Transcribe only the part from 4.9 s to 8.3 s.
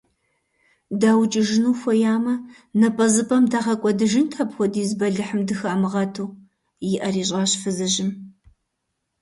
бэлыхьым дыхамыгъэту,– и Ӏэр ищӀащ фызыжьым.